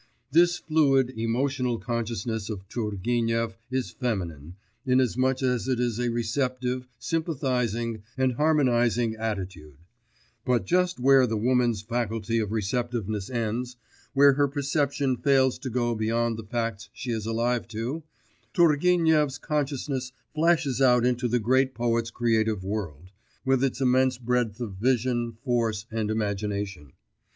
This 0.31 0.57
fluid 0.57 1.11
emotional 1.15 1.77
consciousness 1.77 2.49
of 2.49 2.67
Turgenev 2.69 3.55
is 3.69 3.91
feminine, 3.91 4.55
inasmuch 4.83 5.43
as 5.43 5.67
it 5.67 5.79
is 5.79 5.99
a 5.99 6.09
receptive, 6.09 6.87
sympathising, 6.97 8.01
and 8.17 8.33
harmonising 8.33 9.15
attitude; 9.17 9.77
but 10.43 10.65
just 10.65 10.99
where 10.99 11.27
the 11.27 11.37
woman's 11.37 11.83
faculty 11.83 12.39
of 12.39 12.51
receptiveness 12.51 13.29
ends, 13.29 13.75
where 14.15 14.33
her 14.33 14.47
perception 14.47 15.17
fails 15.17 15.59
to 15.59 15.69
go 15.69 15.93
beyond 15.93 16.35
the 16.35 16.45
facts 16.47 16.89
she 16.93 17.11
is 17.11 17.27
alive 17.27 17.67
to, 17.67 18.01
Turgenev's 18.55 19.37
consciousness 19.37 20.13
flashes 20.33 20.81
out 20.81 21.05
into 21.05 21.27
the 21.27 21.37
great 21.39 21.75
poet's 21.75 22.09
creative 22.09 22.63
world, 22.63 23.11
with 23.45 23.63
its 23.63 23.79
immense 23.79 24.17
breadth 24.17 24.59
of 24.59 24.77
vision, 24.77 25.33
force, 25.43 25.85
and 25.91 26.09
imagination. 26.09 26.93